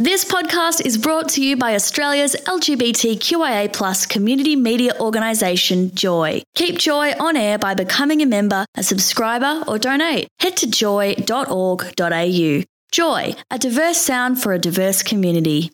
This 0.00 0.24
podcast 0.24 0.86
is 0.86 0.96
brought 0.96 1.28
to 1.30 1.42
you 1.42 1.56
by 1.56 1.74
Australia's 1.74 2.36
LGBTQIA 2.46 3.72
plus 3.72 4.06
community 4.06 4.54
media 4.54 4.92
organisation, 5.00 5.92
Joy. 5.92 6.42
Keep 6.54 6.78
Joy 6.78 7.14
on 7.18 7.36
air 7.36 7.58
by 7.58 7.74
becoming 7.74 8.22
a 8.22 8.26
member, 8.26 8.64
a 8.76 8.84
subscriber, 8.84 9.64
or 9.66 9.76
donate. 9.76 10.28
Head 10.38 10.56
to 10.58 10.70
joy.org.au. 10.70 12.62
Joy, 12.92 13.34
a 13.50 13.58
diverse 13.58 13.98
sound 13.98 14.40
for 14.40 14.52
a 14.52 14.58
diverse 14.60 15.02
community. 15.02 15.72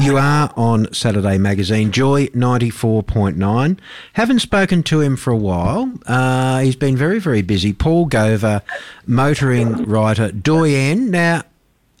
You 0.00 0.16
are 0.16 0.52
on 0.56 0.92
Saturday 0.92 1.38
Magazine, 1.38 1.92
Joy 1.92 2.26
94.9. 2.26 3.78
Haven't 4.14 4.40
spoken 4.40 4.82
to 4.82 5.02
him 5.02 5.16
for 5.16 5.30
a 5.30 5.36
while. 5.36 5.92
Uh, 6.04 6.58
he's 6.62 6.74
been 6.74 6.96
very, 6.96 7.20
very 7.20 7.42
busy. 7.42 7.72
Paul 7.72 8.08
Gover, 8.08 8.60
motoring 9.06 9.84
writer, 9.84 10.32
doyen. 10.32 11.12
Now, 11.12 11.42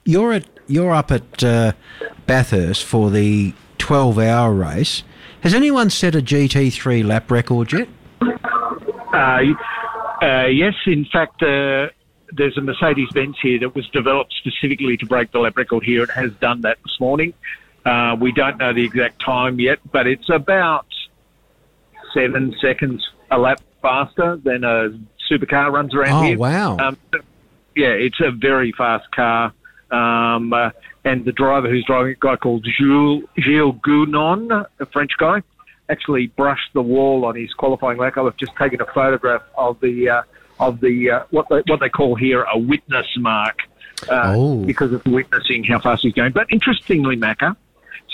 you're 0.04 0.32
at 0.32 0.57
you're 0.68 0.92
up 0.92 1.10
at 1.10 1.42
uh, 1.42 1.72
Bathurst 2.26 2.84
for 2.84 3.10
the 3.10 3.54
12 3.78 4.18
hour 4.18 4.52
race. 4.52 5.02
Has 5.40 5.54
anyone 5.54 5.90
set 5.90 6.14
a 6.14 6.20
GT3 6.20 7.04
lap 7.04 7.30
record 7.30 7.72
yet? 7.72 7.88
Uh, 9.12 9.40
uh, 10.22 10.46
yes, 10.46 10.74
in 10.86 11.06
fact, 11.10 11.42
uh, 11.42 11.88
there's 12.32 12.56
a 12.58 12.60
Mercedes 12.60 13.08
Benz 13.12 13.36
here 13.40 13.58
that 13.60 13.74
was 13.74 13.88
developed 13.88 14.34
specifically 14.34 14.96
to 14.96 15.06
break 15.06 15.32
the 15.32 15.38
lap 15.38 15.56
record 15.56 15.84
here. 15.84 16.02
It 16.02 16.10
has 16.10 16.32
done 16.34 16.60
that 16.62 16.78
this 16.84 16.98
morning. 17.00 17.32
Uh, 17.84 18.16
we 18.20 18.32
don't 18.32 18.58
know 18.58 18.72
the 18.72 18.84
exact 18.84 19.22
time 19.24 19.60
yet, 19.60 19.78
but 19.92 20.06
it's 20.06 20.28
about 20.28 20.86
seven 22.12 22.54
seconds 22.60 23.06
a 23.30 23.38
lap 23.38 23.60
faster 23.80 24.36
than 24.36 24.64
a 24.64 24.90
supercar 25.30 25.70
runs 25.72 25.94
around 25.94 26.24
oh, 26.24 26.26
here. 26.26 26.38
wow. 26.38 26.76
Um, 26.78 26.98
yeah, 27.76 27.88
it's 27.88 28.20
a 28.20 28.30
very 28.30 28.72
fast 28.72 29.10
car. 29.12 29.52
Um, 29.90 30.52
uh, 30.52 30.70
and 31.04 31.24
the 31.24 31.32
driver 31.32 31.68
who's 31.68 31.84
driving, 31.86 32.12
a 32.12 32.16
guy 32.20 32.36
called 32.36 32.66
Jules, 32.78 33.24
Gilles 33.38 33.74
Gounon, 33.86 34.66
a 34.78 34.86
French 34.86 35.12
guy, 35.18 35.42
actually 35.88 36.26
brushed 36.26 36.72
the 36.74 36.82
wall 36.82 37.24
on 37.24 37.34
his 37.36 37.52
qualifying 37.54 37.98
lap. 37.98 38.18
I've 38.18 38.36
just 38.36 38.54
taken 38.56 38.80
a 38.80 38.86
photograph 38.86 39.42
of 39.56 39.80
the 39.80 40.10
uh, 40.10 40.22
of 40.60 40.80
the 40.80 41.10
uh, 41.10 41.24
what 41.30 41.48
they, 41.48 41.62
what 41.66 41.80
they 41.80 41.88
call 41.88 42.14
here 42.14 42.42
a 42.42 42.58
witness 42.58 43.06
mark 43.16 43.60
uh, 44.10 44.34
Oh. 44.36 44.64
because 44.64 44.92
of 44.92 45.04
witnessing 45.06 45.64
how 45.64 45.78
fast 45.78 46.02
he's 46.02 46.12
going. 46.12 46.32
But 46.32 46.48
interestingly, 46.50 47.16
Macca, 47.16 47.56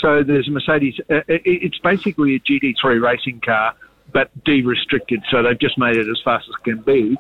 so 0.01 0.23
there's 0.23 0.47
a 0.49 0.51
Mercedes. 0.51 1.01
Uh, 1.11 1.21
it's 1.29 1.79
basically 1.79 2.37
a 2.37 2.41
GT3 2.41 3.03
racing 3.03 3.41
car, 3.41 3.75
but 4.13 4.31
de-restricted. 4.45 5.25
So 5.31 5.43
they've 5.43 5.59
just 5.59 5.79
made 5.79 5.97
it 5.97 6.09
as 6.09 6.21
fast 6.25 6.49
as 6.49 6.55
can 6.63 6.81
be. 6.83 7.17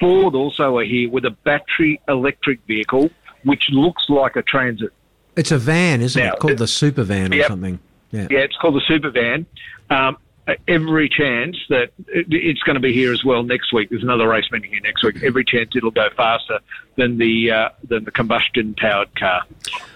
Ford 0.00 0.34
also 0.34 0.78
are 0.78 0.84
here 0.84 1.10
with 1.10 1.24
a 1.24 1.30
battery 1.30 2.00
electric 2.08 2.60
vehicle, 2.66 3.10
which 3.44 3.64
looks 3.70 4.04
like 4.08 4.36
a 4.36 4.42
transit. 4.42 4.92
It's 5.36 5.50
a 5.50 5.58
van, 5.58 6.00
isn't 6.02 6.22
Now, 6.22 6.34
it? 6.34 6.38
Called 6.40 6.58
the 6.58 6.66
super 6.66 7.02
van 7.02 7.32
or 7.32 7.36
Yep. 7.36 7.46
something. 7.48 7.78
Yeah. 8.10 8.26
Yeah, 8.30 8.38
it's 8.40 8.56
called 8.56 8.74
the 8.74 8.82
Super 8.86 9.08
Van. 9.10 9.46
Um, 9.88 10.18
every 10.68 11.08
chance 11.08 11.56
that 11.70 11.92
it- 12.08 12.26
it's 12.28 12.60
going 12.60 12.74
to 12.74 12.80
be 12.80 12.92
here 12.92 13.10
as 13.12 13.24
well 13.24 13.42
next 13.42 13.72
week. 13.72 13.88
There's 13.88 14.02
another 14.02 14.28
race 14.28 14.44
meeting 14.52 14.70
here 14.70 14.80
next 14.82 15.02
week. 15.02 15.22
Every 15.22 15.44
chance 15.46 15.70
it'll 15.74 15.90
go 15.92 16.10
faster 16.14 16.58
than 16.96 17.16
the 17.16 17.50
uh, 17.50 17.68
than 17.88 18.04
the 18.04 18.10
combustion 18.10 18.74
powered 18.76 19.14
car. 19.18 19.44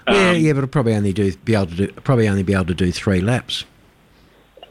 yeah, 0.08 0.30
Um, 0.30 0.36
yeah, 0.36 0.52
but 0.52 0.58
it'll 0.58 0.68
probably 0.68 0.94
only 0.94 1.12
do 1.12 1.30
be 1.44 1.54
able 1.54 1.66
to 1.66 1.74
do 1.74 1.88
probably 2.04 2.26
only 2.26 2.42
be 2.42 2.54
able 2.54 2.64
to 2.66 2.74
do 2.74 2.90
three 2.90 3.20
laps. 3.20 3.64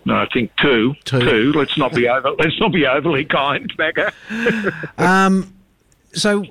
No, 0.05 0.15
I 0.15 0.27
think 0.33 0.51
two. 0.59 0.95
Two. 1.03 1.51
Let's 1.55 1.77
not 1.77 1.93
be 1.93 2.07
over. 2.09 2.31
Let's 2.39 2.59
not 2.59 2.71
be 2.71 2.87
overly 2.87 3.25
kind, 3.25 3.71
Macca. 3.77 4.11
Um, 4.97 5.53
so, 6.15 6.43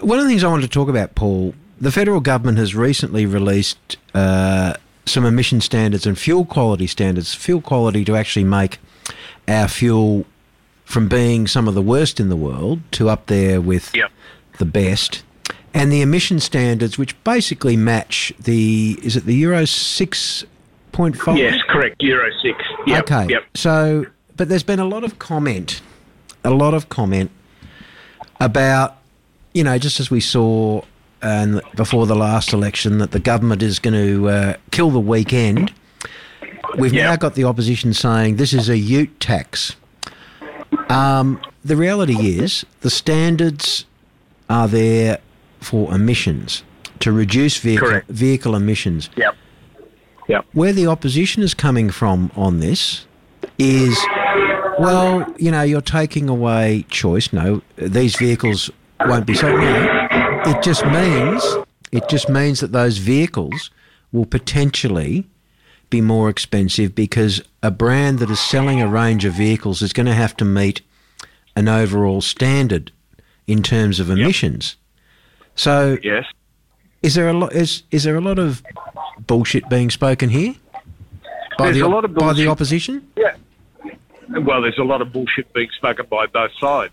one 0.00 0.18
of 0.18 0.24
the 0.24 0.30
things 0.30 0.44
I 0.44 0.48
wanted 0.48 0.62
to 0.62 0.68
talk 0.68 0.88
about, 0.88 1.14
Paul, 1.14 1.54
the 1.80 1.90
federal 1.92 2.20
government 2.20 2.58
has 2.58 2.74
recently 2.74 3.26
released 3.26 3.96
uh, 4.14 4.74
some 5.06 5.24
emission 5.24 5.60
standards 5.60 6.06
and 6.06 6.18
fuel 6.18 6.44
quality 6.44 6.86
standards. 6.86 7.34
Fuel 7.34 7.60
quality 7.60 8.04
to 8.04 8.16
actually 8.16 8.44
make 8.44 8.78
our 9.46 9.68
fuel 9.68 10.24
from 10.84 11.08
being 11.08 11.46
some 11.46 11.68
of 11.68 11.74
the 11.74 11.82
worst 11.82 12.18
in 12.20 12.28
the 12.28 12.36
world 12.36 12.80
to 12.92 13.08
up 13.08 13.26
there 13.26 13.60
with 13.60 13.94
Yep. 13.94 14.10
the 14.58 14.64
best. 14.64 15.22
And 15.74 15.92
the 15.92 16.00
emission 16.00 16.40
standards, 16.40 16.96
which 16.98 17.14
basically 17.24 17.76
match 17.76 18.32
the, 18.40 18.98
is 19.02 19.16
it 19.16 19.24
the 19.26 19.34
Euro 19.34 19.62
6.5? 19.64 21.38
Yes, 21.38 21.60
correct. 21.68 22.02
Euro 22.02 22.30
six. 22.42 22.64
Yep, 22.86 23.02
okay. 23.10 23.26
Yep. 23.32 23.44
So, 23.54 24.06
but 24.36 24.48
there's 24.48 24.62
been 24.62 24.80
a 24.80 24.84
lot 24.86 25.04
of 25.04 25.18
comment, 25.18 25.80
a 26.44 26.50
lot 26.50 26.72
of 26.74 26.88
comment 26.88 27.30
about, 28.40 28.97
you 29.54 29.64
know, 29.64 29.78
just 29.78 30.00
as 30.00 30.10
we 30.10 30.20
saw 30.20 30.82
and 31.20 31.60
before 31.74 32.06
the 32.06 32.14
last 32.14 32.52
election, 32.52 32.98
that 32.98 33.10
the 33.10 33.18
government 33.20 33.62
is 33.62 33.78
going 33.78 33.94
to 33.94 34.28
uh, 34.28 34.54
kill 34.70 34.90
the 34.90 35.00
weekend. 35.00 35.72
We've 36.78 36.92
Yeah. 36.92 37.10
now 37.10 37.16
got 37.16 37.34
the 37.34 37.44
opposition 37.44 37.92
saying 37.94 38.36
this 38.36 38.52
is 38.52 38.68
a 38.68 38.78
ute 38.78 39.18
tax. 39.20 39.74
Um, 40.88 41.40
the 41.64 41.76
reality 41.76 42.38
is 42.38 42.64
the 42.82 42.90
standards 42.90 43.84
are 44.48 44.68
there 44.68 45.18
for 45.60 45.92
emissions 45.94 46.62
to 47.00 47.10
reduce 47.10 47.58
vehicle 47.58 47.88
Correct. 47.88 48.08
vehicle 48.10 48.54
emissions 48.54 49.08
Yep. 49.16 49.34
Yep. 50.28 50.44
where 50.52 50.72
the 50.72 50.86
opposition 50.86 51.42
is 51.42 51.54
coming 51.54 51.90
from 51.90 52.30
on 52.36 52.60
this 52.60 53.06
is, 53.58 53.98
well, 54.78 55.26
you 55.38 55.50
know, 55.50 55.62
you're 55.62 55.80
taking 55.80 56.28
away 56.28 56.84
choice. 56.90 57.32
No, 57.32 57.62
these 57.76 58.16
vehicles 58.16 58.70
won't 59.06 59.26
be 59.26 59.34
so. 59.34 59.48
No, 59.54 59.98
it 60.46 60.62
just 60.62 60.84
means 60.86 61.44
it 61.92 62.08
just 62.08 62.28
means 62.28 62.60
that 62.60 62.72
those 62.72 62.98
vehicles 62.98 63.70
will 64.12 64.26
potentially 64.26 65.26
be 65.90 66.00
more 66.00 66.28
expensive 66.28 66.94
because 66.94 67.42
a 67.62 67.70
brand 67.70 68.18
that 68.18 68.30
is 68.30 68.40
selling 68.40 68.80
a 68.80 68.88
range 68.88 69.24
of 69.24 69.32
vehicles 69.34 69.80
is 69.82 69.92
going 69.92 70.06
to 70.06 70.14
have 70.14 70.36
to 70.36 70.44
meet 70.44 70.82
an 71.56 71.68
overall 71.68 72.20
standard 72.20 72.92
in 73.46 73.62
terms 73.62 73.98
of 73.98 74.10
emissions. 74.10 74.76
So 75.54 75.96
Yes. 76.02 76.24
is 77.02 77.14
there 77.14 77.28
a 77.28 77.32
lot? 77.32 77.52
Is 77.52 77.82
is 77.90 78.04
there 78.04 78.16
a 78.16 78.20
lot 78.20 78.38
of 78.38 78.62
bullshit 79.26 79.68
being 79.68 79.90
spoken 79.90 80.28
here 80.28 80.54
by 81.56 81.64
There's 81.66 81.78
the 81.78 81.86
a 81.86 81.88
lot 81.88 82.04
of 82.04 82.14
by 82.14 82.32
the 82.34 82.46
opposition? 82.48 83.08
Yeah. 83.16 83.34
Well, 84.28 84.60
there's 84.60 84.78
a 84.78 84.84
lot 84.84 85.00
of 85.00 85.10
bullshit 85.12 85.52
being 85.54 85.70
spoken 85.76 86.06
by 86.10 86.26
both 86.26 86.50
sides. 86.60 86.92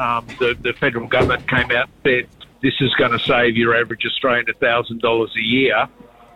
Um, 0.00 0.26
the, 0.38 0.56
the 0.60 0.72
federal 0.72 1.06
government 1.06 1.46
came 1.46 1.70
out 1.72 1.88
and 1.88 2.02
said 2.02 2.28
this 2.62 2.72
is 2.80 2.92
going 2.94 3.12
to 3.12 3.18
save 3.18 3.56
your 3.56 3.74
average 3.78 4.04
Australian 4.06 4.46
$1,000 4.46 5.28
a 5.36 5.40
year 5.40 5.86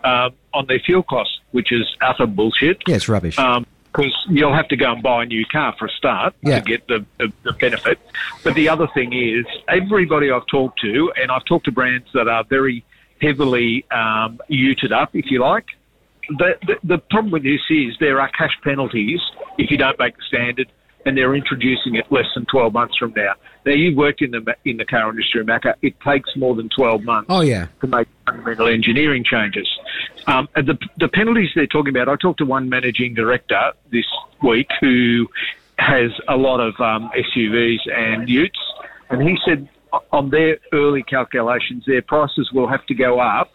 um, 0.04 0.32
on 0.52 0.66
their 0.66 0.78
fuel 0.80 1.02
costs, 1.02 1.40
which 1.52 1.72
is 1.72 1.96
utter 2.02 2.26
bullshit. 2.26 2.82
Yeah, 2.86 2.96
it's 2.96 3.08
rubbish. 3.08 3.36
Because 3.36 4.12
you'll 4.28 4.54
have 4.54 4.68
to 4.68 4.76
go 4.76 4.92
and 4.92 5.02
buy 5.02 5.22
a 5.22 5.26
new 5.26 5.46
car 5.46 5.74
for 5.78 5.86
a 5.86 5.90
start 5.90 6.34
Yeah. 6.42 6.58
to 6.58 6.64
get 6.64 6.86
the, 6.88 7.06
the, 7.18 7.32
the 7.42 7.52
benefit. 7.52 7.98
But 8.42 8.54
the 8.54 8.68
other 8.68 8.86
thing 8.92 9.12
is, 9.14 9.46
everybody 9.68 10.30
I've 10.30 10.46
talked 10.46 10.80
to, 10.80 11.12
and 11.16 11.30
I've 11.30 11.44
talked 11.46 11.64
to 11.66 11.72
brands 11.72 12.08
that 12.12 12.28
are 12.28 12.44
very 12.44 12.84
heavily 13.22 13.86
um, 13.90 14.40
uted 14.48 14.92
up, 14.92 15.14
if 15.14 15.30
you 15.30 15.40
like, 15.40 15.66
the, 16.28 16.58
the, 16.66 16.76
the 16.84 16.98
problem 16.98 17.30
with 17.32 17.44
this 17.44 17.60
is 17.70 17.94
there 18.00 18.20
are 18.20 18.28
cash 18.28 18.56
penalties 18.62 19.20
if 19.58 19.70
you 19.70 19.76
don't 19.78 19.98
make 19.98 20.16
the 20.16 20.22
standard, 20.28 20.70
and 21.06 21.16
they're 21.16 21.34
introducing 21.34 21.94
it 21.94 22.10
less 22.10 22.26
than 22.34 22.44
12 22.46 22.72
months 22.72 22.96
from 22.98 23.12
now. 23.14 23.34
Now, 23.64 23.72
you've 23.72 23.96
worked 23.96 24.20
in 24.20 24.30
the 24.30 24.54
in 24.64 24.76
the 24.76 24.84
car 24.84 25.10
industry, 25.10 25.44
Macca. 25.44 25.74
It 25.80 25.98
takes 26.00 26.36
more 26.36 26.54
than 26.54 26.68
12 26.68 27.02
months 27.02 27.26
oh 27.30 27.40
yeah, 27.40 27.68
to 27.80 27.86
make 27.86 28.08
fundamental 28.26 28.68
engineering 28.68 29.24
changes. 29.24 29.68
Um, 30.26 30.48
and 30.54 30.66
the, 30.66 30.78
the 30.98 31.08
penalties 31.08 31.50
they're 31.54 31.66
talking 31.66 31.96
about, 31.96 32.08
I 32.08 32.16
talked 32.16 32.38
to 32.38 32.46
one 32.46 32.68
managing 32.68 33.14
director 33.14 33.72
this 33.90 34.06
week 34.42 34.70
who 34.80 35.28
has 35.78 36.10
a 36.28 36.36
lot 36.36 36.60
of 36.60 36.78
um, 36.80 37.10
SUVs 37.16 37.90
and 37.90 38.28
utes, 38.28 38.58
and 39.10 39.22
he 39.22 39.38
said 39.46 39.68
on 40.12 40.30
their 40.30 40.58
early 40.72 41.02
calculations, 41.02 41.84
their 41.86 42.02
prices 42.02 42.50
will 42.52 42.68
have 42.68 42.84
to 42.86 42.94
go 42.94 43.20
up 43.20 43.50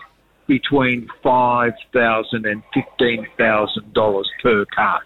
between 0.48 1.08
five 1.22 1.74
thousand 1.94 2.48
and 2.48 2.64
fifteen 2.74 3.28
thousand 3.38 3.94
dollars 3.94 4.30
per 4.42 4.66
car 4.66 5.02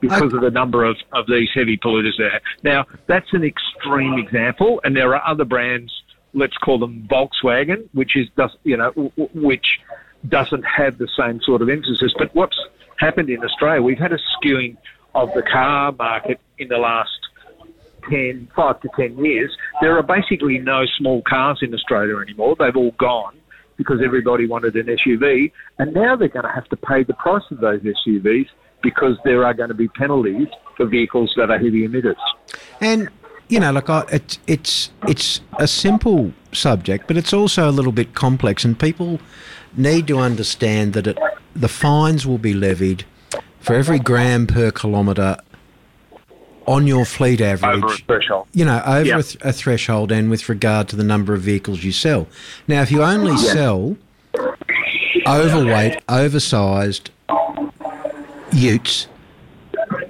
because 0.00 0.32
of 0.32 0.40
the 0.40 0.50
number 0.50 0.84
of, 0.84 0.96
of 1.12 1.26
these 1.26 1.48
heavy 1.54 1.76
polluters 1.76 2.16
there. 2.18 2.40
Now, 2.62 2.86
that's 3.06 3.32
an 3.32 3.44
extreme 3.44 4.14
example, 4.18 4.80
and 4.84 4.96
there 4.96 5.14
are 5.14 5.26
other 5.26 5.44
brands, 5.44 5.92
let's 6.34 6.56
call 6.58 6.78
them 6.78 7.08
Volkswagen, 7.10 7.88
which 7.92 8.16
is, 8.16 8.28
you 8.64 8.76
know, 8.76 8.90
which 9.34 9.66
doesn't 10.28 10.62
have 10.62 10.98
the 10.98 11.08
same 11.18 11.40
sort 11.42 11.62
of 11.62 11.68
emphasis. 11.68 12.12
But 12.16 12.34
what's 12.34 12.58
happened 12.98 13.30
in 13.30 13.42
Australia, 13.44 13.82
we've 13.82 13.98
had 13.98 14.12
a 14.12 14.18
skewing 14.36 14.76
of 15.14 15.32
the 15.34 15.42
car 15.42 15.92
market 15.92 16.40
in 16.58 16.68
the 16.68 16.78
last 16.78 17.10
10, 18.08 18.48
5 18.54 18.80
to 18.80 18.88
10 18.96 19.24
years. 19.24 19.56
There 19.80 19.96
are 19.96 20.02
basically 20.02 20.58
no 20.58 20.84
small 20.96 21.22
cars 21.22 21.58
in 21.62 21.74
Australia 21.74 22.18
anymore. 22.18 22.56
They've 22.58 22.76
all 22.76 22.92
gone 22.92 23.36
because 23.76 24.00
everybody 24.04 24.46
wanted 24.46 24.74
an 24.74 24.86
SUV, 24.86 25.52
and 25.78 25.94
now 25.94 26.16
they're 26.16 26.28
going 26.28 26.44
to 26.44 26.52
have 26.52 26.68
to 26.68 26.76
pay 26.76 27.04
the 27.04 27.14
price 27.14 27.44
of 27.50 27.60
those 27.60 27.80
SUVs 27.80 28.48
because 28.82 29.16
there 29.24 29.44
are 29.44 29.54
going 29.54 29.68
to 29.68 29.74
be 29.74 29.88
penalties 29.88 30.48
for 30.76 30.86
vehicles 30.86 31.32
that 31.36 31.50
are 31.50 31.58
heavy 31.58 31.86
emitters. 31.86 32.16
and 32.80 33.08
you 33.48 33.58
know, 33.58 33.72
like 33.72 33.88
I, 33.88 34.04
it's 34.12 34.38
it's 34.46 34.90
it's 35.08 35.40
a 35.58 35.66
simple 35.66 36.32
subject, 36.52 37.06
but 37.06 37.16
it's 37.16 37.32
also 37.32 37.68
a 37.68 37.72
little 37.72 37.92
bit 37.92 38.14
complex, 38.14 38.62
and 38.62 38.78
people 38.78 39.20
need 39.74 40.06
to 40.08 40.18
understand 40.18 40.92
that 40.92 41.06
it, 41.06 41.18
the 41.56 41.68
fines 41.68 42.26
will 42.26 42.36
be 42.36 42.52
levied 42.52 43.04
for 43.60 43.74
every 43.74 43.98
gram 43.98 44.46
per 44.46 44.70
kilometre 44.70 45.38
on 46.66 46.86
your 46.86 47.06
fleet 47.06 47.40
average. 47.40 47.82
Over 47.82 47.94
a 47.94 47.96
threshold. 47.96 48.48
You 48.52 48.66
know, 48.66 48.82
over 48.84 49.06
Yep. 49.06 49.18
a, 49.18 49.22
th- 49.22 49.44
a 49.44 49.52
threshold 49.54 50.12
and 50.12 50.28
with 50.28 50.50
regard 50.50 50.88
to 50.90 50.96
the 50.96 51.04
number 51.04 51.32
of 51.32 51.40
vehicles 51.40 51.82
you 51.82 51.92
sell. 51.92 52.26
Now, 52.66 52.82
if 52.82 52.90
you 52.92 53.02
only 53.02 53.38
sell 53.38 53.96
overweight, 55.26 56.00
oversized 56.08 57.10
utes 58.52 59.06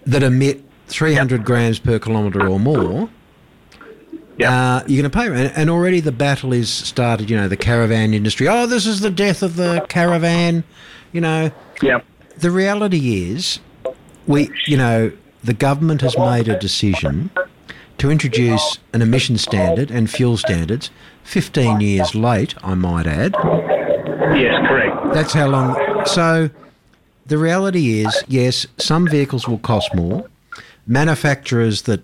that 0.07 0.23
emit 0.23 0.63
300 0.89 1.45
grams 1.45 1.79
per 1.79 1.99
kilometre 1.99 2.47
or 2.49 2.59
more, 2.59 3.09
Yep. 4.39 4.51
uh, 4.51 4.83
you're 4.87 5.03
going 5.03 5.11
to 5.11 5.19
pay. 5.19 5.27
And, 5.27 5.53
and 5.57 5.69
already 5.71 5.99
the 6.01 6.13
battle 6.13 6.53
is 6.53 6.71
started, 6.71 7.29
you 7.29 7.37
know, 7.37 7.49
the 7.49 7.57
caravan 7.57 8.15
industry. 8.15 8.47
Oh, 8.49 8.67
this 8.67 8.87
is 8.87 9.01
the 9.01 9.11
death 9.11 9.43
of 9.43 9.57
the 9.57 9.85
caravan. 9.89 10.63
You 11.13 11.21
know, 11.21 11.51
Yeah. 11.83 12.01
the 12.39 12.51
reality 12.53 13.31
is, 13.33 13.59
we, 14.29 14.51
you 14.67 14.77
know, 14.77 15.11
the 15.43 15.55
government 15.55 16.03
has 16.03 16.17
made 16.17 16.49
a 16.49 16.59
decision 16.59 17.31
to 17.99 18.11
introduce 18.13 18.79
an 18.93 19.03
emission 19.03 19.39
standard 19.39 19.91
and 19.91 20.09
fuel 20.09 20.37
standards 20.37 20.91
15 21.25 21.81
years 21.81 22.15
late, 22.15 22.55
I 22.63 22.75
might 22.75 23.07
add. 23.09 23.35
Yes, 24.37 24.55
correct. 24.69 25.15
That's 25.15 25.33
how 25.33 25.49
long. 25.49 26.05
So 26.07 26.49
the 27.29 27.39
reality 27.39 28.01
is, 28.01 28.25
yes, 28.27 28.67
some 28.79 29.07
vehicles 29.07 29.47
will 29.47 29.59
cost 29.59 29.95
more. 29.95 30.29
Manufacturers 30.87 31.83
that 31.83 32.03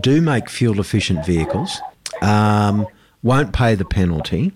do 0.00 0.20
make 0.20 0.50
fuel 0.50 0.80
efficient 0.80 1.24
vehicles 1.24 1.80
um, 2.20 2.86
won't 3.22 3.52
pay 3.52 3.76
the 3.76 3.84
penalty. 3.84 4.52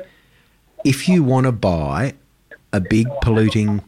If 0.85 1.09
you 1.09 1.23
want 1.23 1.47
to 1.47 1.53
buy 1.53 2.15
a 2.73 2.81
big 2.81 3.07
polluting 3.23 3.83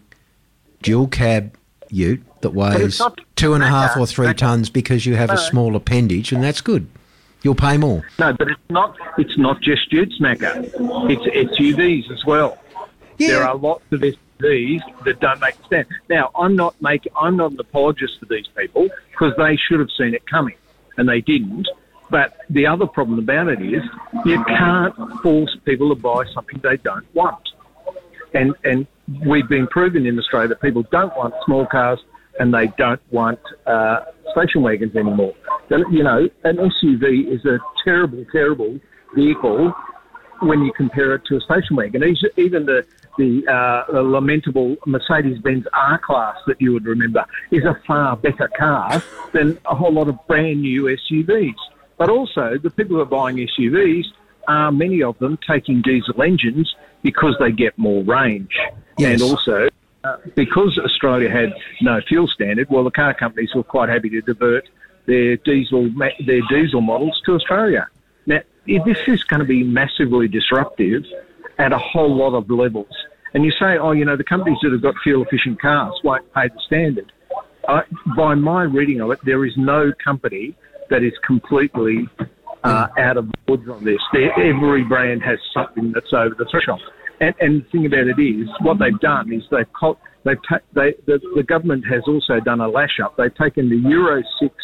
dual 0.82 1.09
cab 1.09 1.56
ute 1.91 2.23
that 2.41 2.50
weighs 2.50 3.03
two 3.35 3.55
and 3.55 3.62
a 3.62 3.67
half 3.67 3.97
or 3.97 4.06
three 4.06 4.32
tons 4.32 4.71
because 4.71 5.05
you 5.05 5.17
have 5.17 5.31
a 5.31 5.37
small 5.37 5.75
appendage, 5.77 6.32
and 6.32 6.43
that's 6.43 6.61
good. 6.61 6.87
You'll 7.43 7.55
pay 7.55 7.77
more. 7.79 8.05
No, 8.19 8.32
but 8.35 8.49
it's 8.49 8.61
not. 8.69 8.97
It's 9.19 9.37
not 9.38 9.61
just 9.62 9.91
Utes, 9.93 10.21
Macca. 10.21 10.62
It's 11.11 11.59
SUVs 11.59 12.11
as 12.12 12.25
well. 12.25 12.59
There 13.19 13.43
are 13.43 13.56
lots 13.56 13.82
of 13.91 14.05
SUVs 14.40 15.04
that 15.04 15.20
don't 15.20 15.40
make 15.40 15.54
sense. 15.69 15.88
Now, 16.08 16.31
I'm 16.34 16.56
not 16.56 16.81
making. 16.81 17.12
I'm 17.20 17.37
not 17.37 17.52
an 17.52 17.60
apologist 17.60 18.19
for 18.19 18.26
these 18.26 18.46
people 18.56 18.88
because 19.10 19.34
they 19.37 19.56
should 19.56 19.81
have 19.81 19.90
seen 19.96 20.14
it 20.14 20.26
coming, 20.26 20.56
and 20.96 21.08
they 21.08 21.20
didn't. 21.20 21.69
But 22.10 22.38
the 22.50 22.66
other 22.66 22.87
problem 22.87 23.19
about 23.19 23.48
it 23.48 23.62
is 23.62 23.82
you 24.25 24.42
can't 24.44 24.94
force 25.22 25.56
people 25.64 25.88
to 25.90 25.94
buy 25.94 26.25
something 26.34 26.60
they 26.62 26.76
don't 26.78 27.06
want. 27.14 27.48
And 28.34 28.54
and 28.64 28.87
we've 29.26 29.48
been 29.48 29.66
proven 29.69 30.06
in 30.06 30.19
Australia 30.19 30.48
that 30.48 30.60
people 30.60 30.84
don't 30.90 31.16
want 31.16 31.34
small 31.44 31.66
cars 31.66 32.00
and 32.38 32.54
they 32.54 32.69
don't 32.78 33.00
want 33.10 33.38
uh, 33.66 34.00
station 34.32 34.62
wagons 34.62 34.96
anymore. 34.96 35.34
You 35.69 36.02
know, 36.02 36.28
an 36.44 36.56
SUV 36.56 37.28
is 37.32 37.44
a 37.44 37.58
terrible, 37.84 38.25
terrible 38.32 38.81
vehicle 39.14 39.72
when 40.40 40.62
you 40.62 40.72
compare 40.72 41.14
it 41.14 41.25
to 41.26 41.36
a 41.36 41.40
station 41.40 41.76
wagon. 41.76 42.02
Even 42.36 42.66
the 42.66 42.84
the, 43.18 43.46
uh, 43.46 43.92
the 43.92 44.02
lamentable 44.02 44.76
Mercedes-Benz 44.86 45.66
R-Class 45.72 46.36
that 46.46 46.60
you 46.60 46.72
would 46.72 46.84
remember 46.86 47.24
is 47.50 47.64
a 47.64 47.78
far 47.86 48.16
better 48.16 48.48
car 48.56 49.02
than 49.32 49.58
a 49.66 49.74
whole 49.74 49.92
lot 49.92 50.08
of 50.08 50.18
brand 50.26 50.62
new 50.62 50.84
SUVs. 50.84 51.54
But 51.98 52.08
also, 52.08 52.56
the 52.58 52.70
people 52.70 52.96
who 52.96 53.02
are 53.02 53.06
buying 53.06 53.36
SUVs 53.36 54.06
are 54.48 54.72
many 54.72 55.02
of 55.02 55.18
them 55.18 55.38
taking 55.46 55.82
diesel 55.82 56.22
engines 56.22 56.74
because 57.02 57.36
they 57.38 57.52
get 57.52 57.76
more 57.78 58.02
range, 58.04 58.56
Yes. 58.98 59.20
and 59.20 59.30
also 59.30 59.68
uh, 60.04 60.16
because 60.34 60.78
Australia 60.78 61.30
had 61.30 61.52
no 61.82 62.00
fuel 62.00 62.26
standard. 62.26 62.68
Well, 62.70 62.84
the 62.84 62.90
car 62.90 63.12
companies 63.14 63.54
were 63.54 63.62
quite 63.62 63.88
happy 63.88 64.08
to 64.10 64.20
divert 64.22 64.68
their 65.06 65.36
diesel 65.36 65.90
their 66.26 66.40
diesel 66.48 66.80
models 66.80 67.20
to 67.26 67.34
Australia. 67.34 67.88
Now, 68.26 68.40
if 68.66 68.84
this 68.84 68.98
is 69.06 69.24
going 69.24 69.40
to 69.40 69.46
be 69.46 69.62
massively 69.62 70.28
disruptive 70.28 71.04
at 71.60 71.72
a 71.72 71.78
whole 71.78 72.16
lot 72.16 72.36
of 72.36 72.50
levels. 72.50 72.88
And 73.34 73.44
you 73.44 73.52
say, 73.52 73.78
oh, 73.80 73.92
you 73.92 74.04
know, 74.04 74.16
the 74.16 74.24
companies 74.24 74.58
that 74.62 74.72
have 74.72 74.82
got 74.82 74.94
fuel 75.04 75.24
efficient 75.24 75.60
cars 75.60 75.92
won't 76.02 76.26
pay 76.34 76.48
the 76.48 76.60
standard. 76.66 77.12
By 78.16 78.34
my 78.34 78.62
reading 78.62 79.00
of 79.00 79.10
it, 79.10 79.20
there 79.24 79.44
is 79.44 79.52
no 79.56 79.92
company 80.02 80.56
that 80.88 81.02
is 81.04 81.12
completely 81.24 82.08
uh, 82.64 82.88
out 82.98 83.16
of 83.16 83.26
the 83.28 83.38
woods 83.46 83.68
on 83.68 83.84
this. 83.84 84.00
There, 84.12 84.32
every 84.32 84.84
brand 84.84 85.22
has 85.22 85.38
something 85.54 85.92
that's 85.92 86.12
over 86.12 86.34
the 86.36 86.46
threshold. 86.50 86.82
And, 87.20 87.34
and 87.38 87.62
the 87.62 87.68
thing 87.70 87.86
about 87.86 88.06
it 88.08 88.20
is, 88.20 88.48
what 88.62 88.78
they've 88.80 88.98
done 88.98 89.32
is 89.32 89.42
they've 89.50 89.72
co- 89.78 89.98
they've 90.24 90.42
ta- 90.48 90.64
they, 90.74 90.94
the, 91.06 91.20
the 91.36 91.42
government 91.42 91.84
has 91.88 92.02
also 92.08 92.40
done 92.40 92.60
a 92.60 92.68
lash 92.68 92.98
up. 93.04 93.16
They've 93.16 93.34
taken 93.36 93.68
the 93.68 93.76
Euro 93.90 94.22
six 94.40 94.54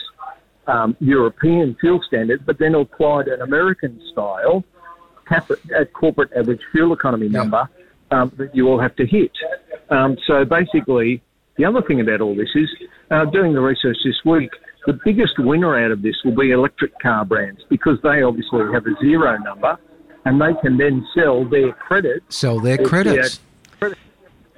um, 0.67 0.97
European 0.99 1.77
fuel 1.81 2.01
standard, 2.09 2.45
but 2.45 2.59
then 2.59 2.75
applied 2.75 3.29
an 3.29 3.43
American 3.43 4.01
style 4.11 4.65
cap- 5.29 5.51
uh, 5.51 5.85
corporate 5.93 6.31
average 6.37 6.61
fuel 6.73 6.93
economy 6.93 7.29
number 7.29 7.69
um, 8.11 8.31
that 8.37 8.55
you 8.55 8.69
all 8.69 8.79
have 8.81 8.95
to 8.97 9.07
hit. 9.07 9.33
Um, 9.91 10.17
so 10.27 10.45
basically, 10.45 11.23
the 11.57 11.65
other 11.65 11.83
thing 11.83 12.01
about 12.01 12.21
all 12.21 12.35
this 12.35 12.51
is, 12.55 12.69
uh, 13.11 13.25
doing 13.27 13.53
the 13.55 13.61
research 13.61 13.97
this 14.05 14.25
week, 14.25 14.51
the 14.87 14.99
biggest 15.05 15.39
winner 15.39 15.77
out 15.85 15.91
of 15.91 16.03
this 16.03 16.15
will 16.25 16.35
be 16.37 16.51
electric 16.53 16.99
car 17.01 17.25
brands 17.25 17.61
because 17.69 17.99
they 18.03 18.23
obviously 18.23 18.61
have 18.73 18.87
a 18.87 18.95
zero 19.01 19.37
number 19.39 19.77
and 20.25 20.41
they 20.41 20.55
can 20.63 20.77
then 20.77 21.05
sell 21.15 21.45
their 21.45 21.73
credits 21.73 22.37
Sell 22.37 22.59
their 22.61 22.81
Yeah, 22.81 22.87
credits. 22.89 23.41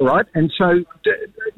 right? 0.00 0.26
And 0.34 0.52
so, 0.56 0.84
d- 1.04 1.12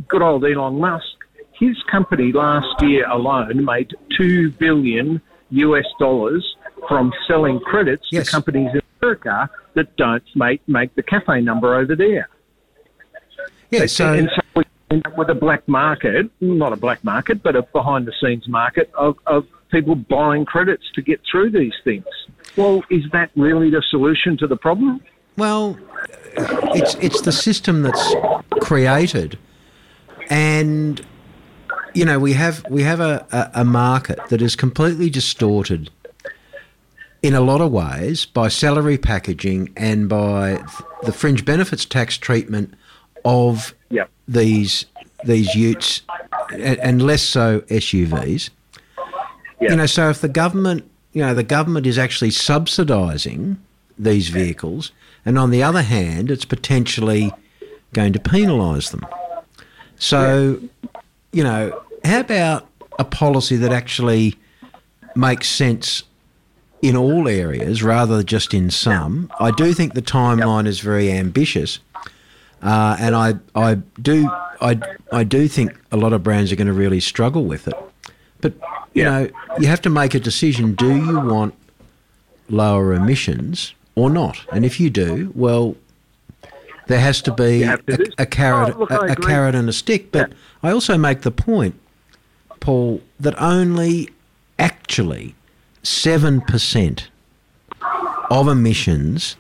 good 0.09 0.23
old 0.23 0.45
Elon 0.45 0.79
Musk, 0.81 1.05
his 1.53 1.77
company 1.91 2.33
last 2.33 2.81
year 2.83 3.09
alone 3.09 3.65
made 3.65 3.95
two 4.17 4.51
billion 4.53 5.21
US 5.51 5.85
dollars 5.99 6.45
from 6.89 7.13
selling 7.29 7.61
credits 7.61 8.07
Yes. 8.11 8.27
to 8.27 8.33
companies 8.33 8.71
in 8.75 8.80
America 9.03 9.51
that 9.75 9.97
don't 9.97 10.25
make 10.35 10.67
make 10.69 10.95
the 10.95 11.03
CAFE 11.03 11.43
number 11.43 11.75
over 11.75 11.95
there. 11.97 12.29
Yeah, 13.71 13.87
so 13.87 14.13
and 14.13 14.29
so 14.35 14.43
we 14.57 14.65
end 14.91 15.07
up 15.07 15.17
with 15.17 15.31
a 15.31 15.35
black 15.35 15.67
market, 15.69 16.31
not 16.41 16.73
a 16.73 16.77
black 16.77 17.05
market, 17.05 17.43
but 17.43 17.55
a 17.55 17.63
behind 17.63 18.07
the 18.07 18.13
scenes 18.21 18.49
market 18.49 18.91
of, 18.95 19.17
of 19.27 19.47
people 19.71 19.95
buying 19.95 20.45
credits 20.45 20.85
to 20.95 21.03
get 21.03 21.21
through 21.31 21.51
these 21.51 21.75
things. 21.85 22.05
Well, 22.57 22.83
is 22.91 23.05
that 23.13 23.31
really 23.37 23.71
the 23.71 23.83
solution 23.91 24.37
to 24.39 24.49
the 24.49 24.57
problem? 24.57 25.01
Well, 25.37 25.79
it's 26.75 26.95
it's 26.97 27.21
the 27.21 27.33
system 27.33 27.83
that's 27.83 28.15
created, 28.61 29.39
and 30.29 31.05
you 31.95 32.05
know 32.05 32.19
we 32.19 32.33
have 32.33 32.65
we 32.69 32.83
have 32.83 33.01
a, 33.01 33.27
a, 33.31 33.61
a 33.61 33.65
market 33.65 34.19
that 34.31 34.43
is 34.43 34.57
completely 34.57 35.09
distorted 35.09 35.91
in 37.23 37.35
a 37.35 37.41
lot 37.41 37.61
of 37.61 37.71
ways 37.71 38.27
by 38.27 38.49
salary 38.49 38.97
packaging 38.99 39.71
and 39.77 40.09
by 40.09 40.63
the 41.03 41.13
fringe 41.13 41.45
benefits 41.45 41.85
tax 41.85 42.17
treatment 42.17 42.75
of 43.25 43.75
Yeah. 43.91 44.05
these 44.27 44.87
these 45.25 45.55
utes 45.55 46.01
and, 46.51 47.03
less 47.03 47.23
so 47.23 47.61
SUVs. 47.69 48.49
Yeah. 49.61 49.71
You 49.73 49.77
know, 49.77 49.85
so 49.87 50.09
if 50.09 50.23
the 50.23 50.29
government, 50.31 50.91
you 51.13 51.21
know, 51.21 51.35
the 51.35 51.43
government 51.43 51.87
is 51.87 51.99
actually 51.99 52.31
subsidising 52.31 53.59
these 53.99 54.31
vehicles, 54.31 54.93
and 55.27 55.39
on 55.39 55.51
the 55.51 55.63
other 55.63 55.83
hand, 55.83 56.31
it's 56.31 56.47
potentially 56.47 57.31
going 57.93 58.15
to 58.15 58.19
penalise 58.19 58.91
them. 58.93 59.05
So, 59.99 60.59
you 61.33 61.45
know, 61.45 61.79
how 62.03 62.21
about 62.21 62.67
a 62.99 63.05
policy 63.05 63.57
that 63.57 63.73
actually 63.73 64.37
makes 65.15 65.49
sense 65.49 66.05
in 66.83 66.97
all 66.97 67.29
areas 67.29 67.83
rather 67.83 68.19
than 68.19 68.27
just 68.27 68.55
in 68.55 68.71
some? 68.71 69.31
I 69.39 69.51
do 69.51 69.73
think 69.73 69.95
the 69.95 70.03
timeline 70.03 70.67
is 70.67 70.81
very 70.81 71.11
ambitious, 71.13 71.79
uh, 72.63 72.97
and 72.99 73.15
I, 73.15 73.35
I 73.55 73.75
do, 74.01 74.29
I, 74.61 74.81
I 75.13 75.25
do 75.25 75.49
think 75.49 75.79
a 75.93 75.97
lot 75.97 76.13
of 76.13 76.23
brands 76.23 76.53
are 76.53 76.57
going 76.57 76.67
to 76.67 76.73
really 76.73 77.01
struggle 77.01 77.45
with 77.45 77.69
it. 77.69 77.75
But 78.41 78.55
you 78.95 79.05
know, 79.05 79.29
you 79.59 79.67
have 79.67 79.83
to 79.83 79.91
make 79.91 80.15
a 80.15 80.21
decision: 80.21 80.75
do 80.75 80.97
you 80.97 81.21
want 81.21 81.55
lower 82.49 82.95
emissions 82.95 83.75
or 83.95 84.11
not? 84.11 84.39
And 84.53 84.65
if 84.65 84.81
you 84.81 84.91
do, 84.91 85.33
well, 85.35 85.77
there 86.87 87.01
has 87.01 87.23
to 87.23 87.33
be 87.33 87.63
a, 87.63 87.79
a 88.19 88.27
carrot, 88.27 88.75
Oh, 88.75 88.81
look, 88.81 88.91
a, 88.91 88.99
a 89.13 89.17
carrot 89.17 89.55
and 89.55 89.69
a 89.69 89.73
stick. 89.73 90.11
But 90.11 90.33
I 90.63 90.73
also 90.73 90.99
make 90.99 91.21
the 91.21 91.31
point, 91.31 91.79
Paul, 92.59 93.01
that 93.21 93.41
only 93.41 94.09
actually 94.59 95.35
seven 95.83 96.41
percent 96.41 97.09
of 98.31 98.49
emissions 98.49 99.37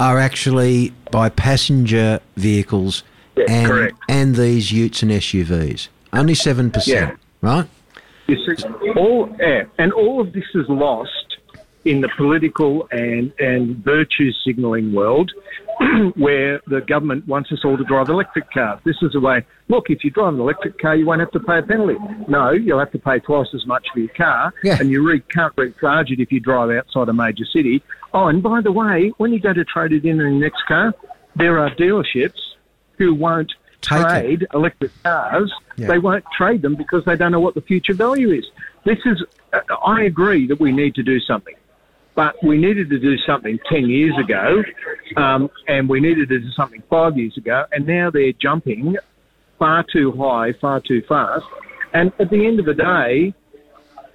are 0.00 0.18
actually 0.18 0.92
by 1.10 1.28
passenger 1.28 2.20
vehicles 2.36 3.02
Yeah, 3.36 3.44
and 3.48 3.66
correct. 3.66 3.96
and 4.08 4.34
these 4.36 4.72
Utes 4.72 5.02
and 5.02 5.12
SUVs. 5.12 5.88
Only 6.12 6.34
seven 6.34 6.70
percent, 6.70 7.18
right? 7.40 7.66
You 8.26 8.36
see, 8.36 8.64
all 8.96 9.34
yeah, 9.40 9.64
and 9.78 9.92
all 9.92 10.20
of 10.20 10.32
this 10.32 10.44
is 10.54 10.66
lost 10.68 11.10
in 11.84 12.00
the 12.00 12.08
political 12.16 12.86
and, 12.92 13.32
and 13.40 13.76
virtue 13.78 14.30
signalling 14.44 14.92
world 14.92 15.32
where 16.16 16.60
the 16.66 16.80
government 16.80 17.26
wants 17.26 17.50
us 17.52 17.58
all 17.64 17.76
to 17.76 17.84
drive 17.84 18.08
electric 18.08 18.50
cars. 18.50 18.80
This 18.84 18.96
is 19.02 19.14
a 19.14 19.20
way, 19.20 19.44
look, 19.68 19.90
if 19.90 20.04
you 20.04 20.10
drive 20.10 20.34
an 20.34 20.40
electric 20.40 20.78
car, 20.78 20.96
you 20.96 21.06
won't 21.06 21.20
have 21.20 21.30
to 21.32 21.40
pay 21.40 21.58
a 21.58 21.62
penalty. 21.62 21.96
No, 22.28 22.50
you'll 22.50 22.78
have 22.78 22.92
to 22.92 22.98
pay 22.98 23.18
twice 23.20 23.48
as 23.54 23.66
much 23.66 23.86
for 23.92 24.00
your 24.00 24.08
car, 24.10 24.52
Yeah. 24.62 24.76
and 24.80 24.90
you 24.90 25.06
re- 25.06 25.22
can't 25.28 25.52
recharge 25.56 26.10
it 26.10 26.20
if 26.20 26.30
you 26.32 26.40
drive 26.40 26.70
outside 26.70 27.08
a 27.08 27.12
major 27.12 27.44
city. 27.44 27.82
Oh, 28.14 28.26
and 28.28 28.42
by 28.42 28.60
the 28.60 28.72
way, 28.72 29.12
when 29.18 29.32
you 29.32 29.40
go 29.40 29.52
to 29.52 29.64
trade 29.64 29.92
it 29.92 30.04
in 30.04 30.12
in 30.12 30.16
your 30.18 30.30
next 30.30 30.62
car, 30.66 30.94
there 31.36 31.58
are 31.58 31.70
dealerships 31.70 32.38
who 32.98 33.14
won't 33.14 33.52
Take 33.80 33.98
it. 34.00 34.02
trade 34.02 34.46
electric 34.54 34.90
cars. 35.02 35.52
Yeah. 35.76 35.88
They 35.88 35.98
won't 35.98 36.24
trade 36.36 36.62
them 36.62 36.74
because 36.76 37.04
they 37.04 37.16
don't 37.16 37.32
know 37.32 37.40
what 37.40 37.54
the 37.54 37.62
future 37.62 37.94
value 37.94 38.30
is. 38.30 38.44
This 38.84 38.98
is, 39.06 39.22
I 39.86 40.02
agree 40.02 40.46
that 40.48 40.60
we 40.60 40.72
need 40.72 40.94
to 40.96 41.02
do 41.02 41.18
something 41.20 41.54
but 42.14 42.34
we 42.42 42.58
needed 42.58 42.90
to 42.90 42.98
do 42.98 43.16
something 43.26 43.58
10 43.70 43.88
years 43.88 44.14
ago, 44.22 44.62
um, 45.16 45.48
and 45.68 45.88
we 45.88 46.00
needed 46.00 46.28
to 46.28 46.38
do 46.40 46.50
something 46.56 46.82
five 46.90 47.16
years 47.16 47.36
ago, 47.36 47.64
and 47.72 47.86
now 47.86 48.10
they're 48.10 48.32
jumping 48.40 48.96
far 49.58 49.84
too 49.92 50.12
high, 50.12 50.52
far 50.60 50.80
too 50.80 51.02
fast. 51.08 51.44
And 51.94 52.12
at 52.18 52.30
the 52.30 52.46
end 52.46 52.58
of 52.60 52.66
the 52.66 52.74
day, 52.74 53.34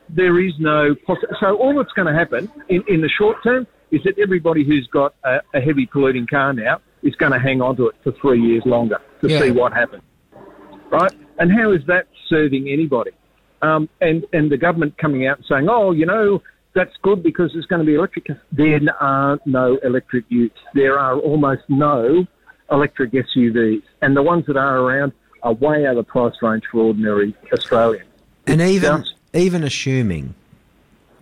there 0.10 0.40
is 0.40 0.54
no 0.60 0.96
poss- 1.06 1.18
so 1.40 1.58
all 1.58 1.76
that's 1.76 1.92
going 1.94 2.08
to 2.08 2.18
happen 2.18 2.50
in, 2.70 2.84
in 2.88 3.02
the 3.02 3.10
short 3.18 3.38
term 3.44 3.68
is 3.92 4.02
that 4.04 4.18
everybody 4.20 4.64
who's 4.66 4.88
got 4.92 5.14
a, 5.24 5.38
a 5.54 5.62
heavy 5.62 5.86
polluting 5.86 6.28
car 6.28 6.54
now 6.54 6.80
is 7.04 7.16
going 7.16 7.32
to 7.32 7.40
hang 7.40 7.62
on 7.62 7.76
to 7.78 7.88
it 7.88 7.96
for 8.04 8.12
three 8.22 8.42
years 8.42 8.64
longer 8.66 8.98
to 9.22 9.30
Yeah. 9.30 9.42
see 9.42 9.52
what 9.52 9.74
happens, 9.74 10.04
right? 10.92 11.12
And 11.40 11.52
how 11.52 11.72
is 11.72 11.82
that 11.88 12.08
serving 12.30 12.68
anybody? 12.70 13.12
Um, 13.62 13.90
and 14.02 14.24
and 14.34 14.52
the 14.52 14.58
government 14.58 14.98
coming 14.98 15.26
out 15.28 15.38
and 15.38 15.46
saying, 15.50 15.68
oh, 15.70 15.92
you 15.92 16.06
know, 16.06 16.42
that's 16.78 16.96
good 17.02 17.24
because 17.24 17.52
there's 17.54 17.66
going 17.66 17.80
to 17.80 17.86
be 17.86 17.96
electric. 17.96 18.28
There 18.52 18.80
are 19.02 19.40
no 19.46 19.78
electric 19.84 20.26
utes. 20.30 20.60
There 20.74 20.98
are 21.00 21.18
almost 21.18 21.64
no 21.68 22.26
electric 22.72 23.12
SUVs, 23.12 23.82
and 24.02 24.16
the 24.16 24.22
ones 24.22 24.46
that 24.46 24.56
are 24.58 24.78
around 24.80 25.12
are 25.44 25.54
way 25.54 25.86
out 25.86 25.98
of 25.98 26.06
the 26.06 26.12
price 26.12 26.34
range 26.42 26.64
for 26.72 26.80
ordinary 26.84 27.36
Australians. 27.52 28.06
And 28.46 28.62
even 28.62 29.02
just- 29.02 29.16
even 29.34 29.64
assuming 29.64 30.36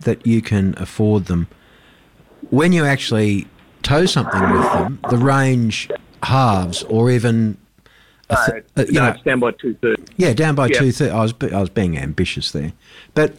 that 0.00 0.26
you 0.26 0.40
can 0.42 0.74
afford 0.76 1.24
them, 1.26 1.48
when 2.50 2.72
you 2.72 2.84
actually 2.84 3.46
tow 3.82 4.04
something 4.06 4.40
with 4.52 4.72
them, 4.74 4.98
the 5.10 5.16
range 5.18 5.88
halves 6.22 6.82
or 6.84 7.10
even 7.10 7.56
th- 8.28 8.38
Uh, 8.76 8.80
uh, 8.80 8.84
you 8.86 8.92
no, 8.92 9.00
know, 9.02 9.08
it's 9.12 9.22
down 9.22 9.40
by 9.40 9.50
two 9.52 9.74
thirds. 9.74 10.02
yeah, 10.16 10.32
down 10.32 10.54
by 10.54 10.66
Yeah. 10.68 10.78
two 10.80 10.92
thirds. 10.92 11.12
I 11.12 11.22
was 11.22 11.34
I 11.52 11.60
was 11.60 11.68
being 11.70 11.96
ambitious 11.98 12.50
there, 12.52 12.72
but 13.14 13.34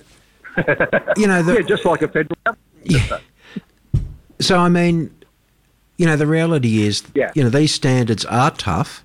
you 1.18 1.28
know 1.28 1.42
the, 1.44 1.56
Yeah, 1.56 1.62
just 1.62 1.86
like 1.86 2.02
a 2.02 2.08
federal 2.08 2.38
government. 2.46 3.24
So 4.40 4.58
I 4.58 4.70
mean, 4.70 5.14
you 5.98 6.06
know, 6.06 6.16
the 6.16 6.28
reality 6.28 6.84
is, 6.84 7.04
Yeah. 7.16 7.32
you 7.36 7.44
know, 7.44 7.50
these 7.50 7.74
standards 7.74 8.24
are 8.26 8.52
tough, 8.52 9.04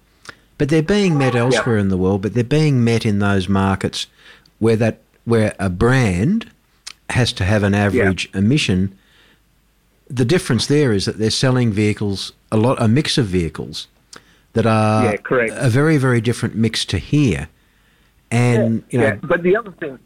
but 0.59 0.69
they're 0.69 0.83
being 0.83 1.17
met 1.17 1.35
elsewhere 1.35 1.79
in 1.79 1.89
the 1.89 1.97
world. 1.97 2.23
But 2.23 2.35
they're 2.35 2.45
being 2.45 2.85
met 2.85 3.07
in 3.07 3.19
those 3.19 3.49
markets 3.49 4.07
where 4.59 4.77
that 4.77 5.01
where 5.25 5.55
a 5.59 5.71
brand 5.71 6.51
has 7.11 7.33
to 7.35 7.45
have 7.45 7.63
an 7.63 7.75
average 7.75 8.29
emission. 8.35 8.97
The 10.09 10.25
difference 10.25 10.67
there 10.67 10.93
is 10.93 11.05
that 11.07 11.19
they're 11.19 11.31
selling 11.31 11.73
vehicles 11.73 12.33
a 12.51 12.57
lot, 12.57 12.81
a 12.83 12.89
mix 12.89 13.17
of 13.19 13.27
vehicles 13.27 13.87
that 14.53 14.67
are 14.67 15.05
Yeah, 15.05 15.17
correct. 15.17 15.53
a 15.57 15.71
very 15.71 15.97
very 15.97 16.21
different 16.21 16.55
mix 16.57 16.85
to 16.87 16.99
here, 16.99 17.49
and 18.31 18.83
you 18.91 18.99
know, 18.99 19.07
yeah, 19.07 19.15
but 19.23 19.43
the 19.43 19.57
other 19.57 19.71
thing, 19.73 19.99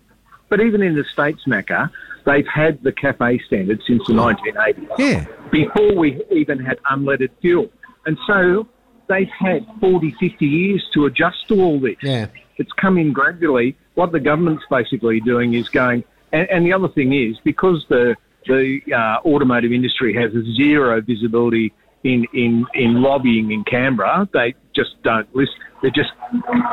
but 0.48 0.60
even 0.60 0.82
in 0.82 0.94
the 0.94 1.04
States, 1.04 1.42
Macca, 1.46 1.90
they've 2.24 2.46
had 2.46 2.82
the 2.82 2.92
CAFE 2.92 3.44
standard 3.46 3.80
since 3.86 4.06
the 4.06 4.12
1980s. 4.12 4.88
yeah, 4.98 5.24
before 5.50 5.94
we 5.94 6.22
even 6.30 6.58
had 6.58 6.78
unleaded 6.90 7.30
fuel. 7.40 7.70
And 8.04 8.16
so 8.26 8.66
they've 9.08 9.28
had 9.28 9.66
40, 9.80 10.12
50 10.20 10.46
years 10.46 10.88
to 10.94 11.06
adjust 11.06 11.48
to 11.48 11.60
all 11.60 11.80
this. 11.80 11.96
yeah, 12.02 12.26
It's 12.56 12.72
come 12.72 12.98
in 12.98 13.12
gradually. 13.12 13.76
What 13.94 14.12
the 14.12 14.20
government's 14.20 14.64
basically 14.70 15.20
doing 15.20 15.54
is 15.54 15.68
going, 15.68 16.04
and, 16.32 16.48
and 16.50 16.66
the 16.66 16.72
other 16.72 16.88
thing 16.88 17.12
is 17.12 17.38
because 17.44 17.84
the 17.88 18.16
the 18.46 18.80
uh, 18.94 19.28
automotive 19.28 19.72
industry 19.72 20.14
has 20.14 20.32
a 20.32 20.42
zero 20.54 21.00
visibility 21.00 21.72
in, 22.06 22.24
in, 22.32 22.66
in 22.74 23.02
lobbying 23.02 23.50
in 23.50 23.64
Canberra, 23.64 24.28
they 24.32 24.54
just 24.74 24.90
don't 25.02 25.28
listen. 25.34 25.54
They're 25.82 25.90
just 25.90 26.10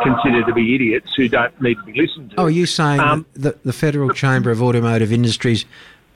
considered 0.03 0.45
to 0.47 0.53
be 0.53 0.75
idiots 0.75 1.13
who 1.15 1.27
don't 1.27 1.59
need 1.61 1.75
to 1.75 1.83
be 1.83 1.93
listened 2.01 2.31
to. 2.31 2.39
Oh, 2.39 2.43
are 2.45 2.49
you 2.49 2.65
saying 2.65 2.99
Um, 3.01 3.25
that 3.33 3.63
the 3.63 3.73
Federal 3.73 4.09
Chamber 4.11 4.49
of 4.51 4.61
Automotive 4.61 5.11
Industries, 5.11 5.65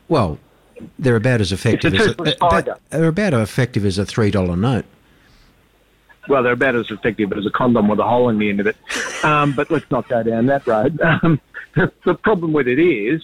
well, 0.08 0.40
they're 0.98 1.16
about 1.18 1.42
as 1.42 1.52
effective 1.52 1.94
a 1.94 1.98
as 1.98 2.06
toothless 2.08 2.36
about- 2.36 2.80
they're 2.90 3.08
about 3.08 3.34
as 3.34 3.42
effective 3.42 3.86
as 3.86 3.98
a 3.98 4.06
three 4.06 4.32
dollar 4.32 4.56
note. 4.56 4.86
well, 6.30 6.44
they're 6.44 6.54
about 6.54 6.76
as 6.76 6.90
effective 6.92 7.32
as 7.34 7.46
a 7.46 7.50
condom 7.52 7.88
with 7.88 8.00
a 8.00 8.04
hole 8.08 8.30
in 8.30 8.38
the 8.40 8.50
end 8.50 8.60
of 8.60 8.68
it. 8.68 8.76
Um, 9.24 9.54
but 9.54 9.70
let's 9.72 9.90
not 9.92 10.08
go 10.08 10.24
down 10.24 10.46
that 10.48 10.66
road. 10.68 11.00
Um, 11.24 11.40
the, 11.76 11.92
the 12.06 12.16
problem 12.16 12.54
with 12.54 12.68
it 12.68 12.80
is 12.80 13.22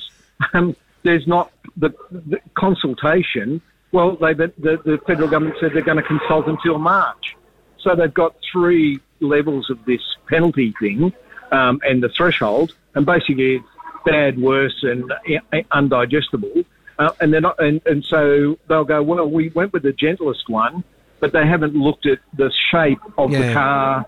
um, 0.53 0.75
there's 1.03 1.25
not 1.27 1.51
the, 1.77 1.89
the 2.11 2.39
consultation. 2.55 3.61
Well, 3.93 4.17
they, 4.19 4.33
the, 4.33 4.51
the, 4.57 4.99
federal 5.05 5.29
government 5.29 5.55
said 5.61 5.71
they're 5.73 5.83
going 5.83 5.97
to 5.97 6.03
consult 6.03 6.47
until 6.47 6.79
March. 6.79 7.37
So 7.79 7.95
they've 7.95 8.13
got 8.13 8.35
three 8.51 8.99
levels 9.19 9.69
of 9.69 9.85
this 9.85 10.01
penalty 10.27 10.73
thing 10.79 11.13
um, 11.51 11.79
and 11.83 12.01
the 12.01 12.09
threshold, 12.09 12.73
and 12.95 13.05
basically 13.05 13.57
it's 13.57 13.65
bad, 14.03 14.41
worse, 14.41 14.77
and 14.81 15.11
uh, 15.11 15.61
undigestible. 15.71 16.65
Uh, 16.97 17.11
and 17.21 17.31
they're 17.31 17.41
not, 17.41 17.61
and, 17.63 17.81
and 17.85 18.03
so 18.03 18.57
they'll 18.67 18.83
go, 18.83 19.03
well, 19.03 19.29
we 19.29 19.49
went 19.49 19.73
with 19.73 19.83
the 19.83 19.93
gentlest 19.93 20.49
one, 20.49 20.83
but 21.19 21.31
they 21.31 21.45
haven't 21.45 21.75
looked 21.75 22.07
at 22.07 22.17
the 22.35 22.51
shape 22.71 22.99
of 23.19 23.31
Yeah. 23.31 23.47
the 23.47 23.53
car 23.53 24.05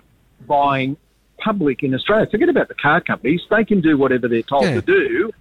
buying 0.48 0.98
public 1.38 1.84
in 1.84 1.94
Australia. 1.94 2.27
Forget 2.30 2.50
about 2.50 2.70
the 2.70 2.75
car 2.75 3.01
companies; 3.01 3.42
they 3.51 3.63
can 3.63 3.82
do 3.82 3.98
whatever 3.98 4.27
they're 4.27 4.42
told 4.42 4.63
Yeah. 4.63 4.75
to 4.75 4.82
do. 4.82 5.32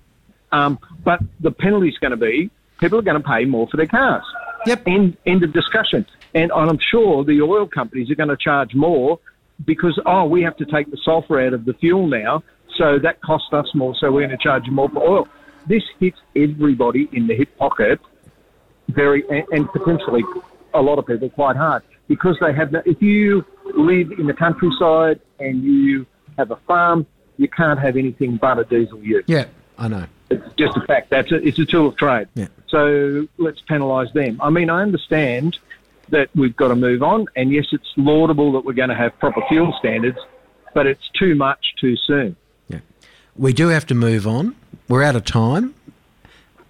Um, 0.53 0.79
but 1.03 1.21
the 1.41 1.51
penalty 1.51 1.89
is 1.89 1.99
going 1.99 2.11
to 2.11 2.17
be 2.19 2.51
people 2.81 2.99
are 2.99 3.03
going 3.03 3.21
to 3.21 3.29
pay 3.29 3.45
more 3.45 3.67
for 3.69 3.77
their 3.77 3.87
cars. 3.87 4.25
Yep. 4.67 4.83
End, 4.87 5.17
end 5.27 5.45
of 5.45 5.53
discussion. 5.53 6.07
And 6.35 6.51
I'm 6.53 6.79
sure 6.91 7.25
the 7.25 7.41
oil 7.43 7.69
companies 7.69 8.11
are 8.11 8.15
going 8.15 8.31
to 8.31 8.37
charge 8.37 8.75
more 8.75 9.19
because, 9.65 10.01
oh, 10.07 10.25
we 10.25 10.43
have 10.43 10.57
to 10.57 10.65
take 10.65 10.91
the 10.91 10.99
sulphur 11.05 11.41
out 11.41 11.53
of 11.53 11.65
the 11.65 11.75
fuel 11.75 12.07
now, 12.07 12.43
so 12.77 12.99
that 13.03 13.21
costs 13.23 13.53
us 13.53 13.67
more, 13.75 13.95
so 14.01 14.11
we're 14.11 14.27
going 14.27 14.37
to 14.37 14.43
charge 14.43 14.65
more 14.69 14.89
for 14.89 15.03
oil. 15.03 15.29
This 15.69 15.83
hits 16.01 16.19
everybody 16.35 17.09
in 17.13 17.27
the 17.29 17.37
hip 17.37 17.57
pocket 17.57 18.01
very, 18.89 19.23
and, 19.31 19.45
and 19.53 19.73
potentially 19.73 20.23
a 20.75 20.81
lot 20.81 20.99
of 20.99 21.07
people 21.07 21.31
quite 21.31 21.57
hard 21.57 21.83
because 22.09 22.37
they 22.41 22.53
have, 22.53 22.73
no, 22.73 22.83
if 22.85 23.01
you 23.01 23.45
live 23.77 24.11
in 24.19 24.27
the 24.27 24.35
countryside 24.35 25.21
and 25.39 25.63
you 25.63 26.05
have 26.37 26.51
a 26.51 26.57
farm, 26.67 27.07
you 27.37 27.49
can't 27.49 27.79
have 27.79 27.97
anything 27.97 28.37
but 28.37 28.59
a 28.59 28.65
diesel 28.65 29.03
ute. 29.03 29.25
Yeah, 29.29 29.47
I 29.79 29.89
know. 29.89 30.07
It's 30.31 30.55
just 30.57 30.77
a 30.77 30.81
fact. 30.83 31.11
That's 31.11 31.31
a, 31.33 31.37
it's 31.37 31.59
a 31.59 31.65
tool 31.67 31.89
of 31.89 31.97
trade. 31.97 32.29
Yeah. 32.35 32.49
So 32.69 33.27
let's 33.39 33.61
penalise 33.63 34.13
them. 34.13 34.41
I 34.43 34.51
mean, 34.51 34.71
I 34.71 34.83
understand 34.83 35.59
that 36.11 36.29
we've 36.35 36.55
got 36.57 36.69
to 36.69 36.77
move 36.77 37.03
on, 37.03 37.27
and 37.37 37.51
yes, 37.53 37.67
it's 37.73 37.89
laudable 37.97 38.53
that 38.53 38.65
we're 38.65 38.73
going 38.75 38.89
to 38.91 38.95
have 38.95 39.19
proper 39.19 39.43
fuel 39.49 39.75
standards, 39.79 40.19
but 40.75 40.87
it's 40.87 41.09
too 41.19 41.35
much 41.35 41.75
too 41.81 41.97
soon. 41.97 42.37
Yeah, 42.69 42.81
we 43.37 43.53
do 43.53 43.69
have 43.69 43.87
to 43.87 43.95
move 43.95 44.27
on. 44.27 44.55
We're 44.89 45.03
out 45.03 45.17
of 45.17 45.25
time. 45.25 45.75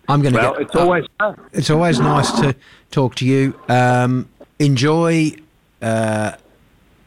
I'm 0.08 0.20
going 0.22 0.34
to 0.34 0.40
Well, 0.40 0.52
get. 0.52 0.62
it's 0.62 0.74
always 0.76 1.04
fun. 1.18 1.40
it's 1.52 1.70
always 1.70 1.98
nice 1.98 2.30
to 2.40 2.54
talk 2.90 3.14
to 3.16 3.26
you. 3.26 3.58
Um, 3.68 4.28
enjoy 4.58 5.32
uh, 5.80 6.32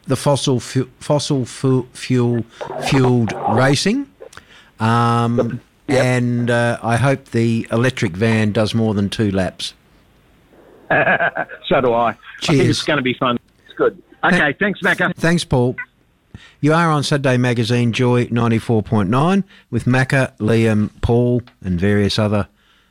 the 0.08 0.16
fossil 0.16 0.60
fu- 0.60 0.90
fossil 1.00 1.46
fu- 1.46 1.88
fuel 1.94 2.44
fueled 2.86 3.34
racing, 3.54 4.10
um, 4.80 5.62
and 5.88 6.50
uh, 6.50 6.78
I 6.82 6.98
hope 6.98 7.26
the 7.26 7.68
electric 7.72 8.14
van 8.14 8.52
does 8.52 8.74
more 8.74 8.94
than 8.94 9.10
two 9.10 9.32
laps. 9.32 9.74
So 11.68 11.82
do 11.82 11.92
I. 11.94 12.10
I 12.10 12.14
think 12.14 12.62
Cheers. 12.62 12.70
it's 12.70 12.84
going 12.84 12.96
to 12.98 13.04
be 13.04 13.14
fun. 13.14 13.38
It's 13.66 13.76
good. 13.78 14.02
Okay, 14.24 14.54
thanks, 14.58 14.80
Macca. 14.82 15.14
Thanks, 15.16 15.44
Paul. 15.44 15.76
You 16.62 16.74
are 16.74 16.90
on 16.90 17.04
Saturday 17.04 17.36
Magazine 17.36 17.92
Joy 17.92 18.28
94.9 18.28 19.44
with 19.70 19.84
Macca, 19.84 20.36
Liam, 20.38 20.90
Paul, 21.02 21.42
and 21.62 21.78
various 21.78 22.18
other 22.18 22.48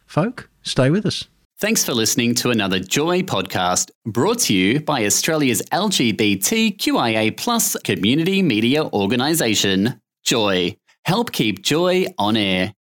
folk. 0.06 0.50
Stay 0.62 0.90
with 0.90 1.06
us. 1.06 1.24
Thanks 1.58 1.84
for 1.84 1.94
listening 1.94 2.34
to 2.36 2.50
another 2.50 2.78
Joy 2.78 3.22
podcast 3.22 3.90
brought 4.04 4.40
to 4.40 4.54
you 4.54 4.80
by 4.80 5.06
Australia's 5.06 5.62
LGBTQIA 5.72 7.34
plus 7.38 7.76
community 7.82 8.42
media 8.42 8.84
organisation, 8.84 9.98
Joy. 10.22 10.76
Help 11.06 11.32
keep 11.32 11.62
Joy 11.62 12.06
on 12.18 12.36
air. 12.36 12.74